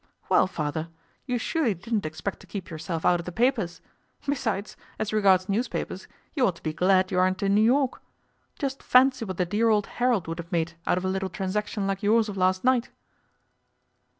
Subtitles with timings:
[0.29, 0.89] 'Well, Father,
[1.27, 3.81] you surely didn't expect to keep yourself out of the papers.
[4.25, 8.01] Besides, as regards newspapers, you ought to be glad you aren't in New York.
[8.57, 11.85] Just fancy what the dear old Herald would have made out of a little transaction
[11.85, 12.89] like yours of last night.